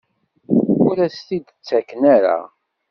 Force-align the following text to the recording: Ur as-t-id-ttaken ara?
Ur 0.87 0.95
as-t-id-ttaken 1.05 2.01
ara? 2.15 2.37